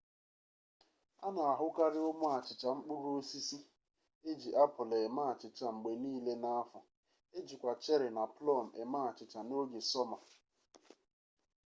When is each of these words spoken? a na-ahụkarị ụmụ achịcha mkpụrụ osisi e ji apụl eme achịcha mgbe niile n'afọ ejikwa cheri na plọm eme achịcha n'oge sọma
a 1.25 1.27
na-ahụkarị 1.35 1.99
ụmụ 2.09 2.25
achịcha 2.37 2.69
mkpụrụ 2.77 3.09
osisi 3.19 3.57
e 4.29 4.31
ji 4.39 4.49
apụl 4.63 4.89
eme 5.05 5.21
achịcha 5.31 5.67
mgbe 5.75 5.91
niile 6.01 6.33
n'afọ 6.43 6.79
ejikwa 7.37 7.71
cheri 7.83 8.09
na 8.17 8.23
plọm 8.35 8.67
eme 8.81 8.99
achịcha 9.09 9.39
n'oge 9.47 9.79
sọma 9.91 10.17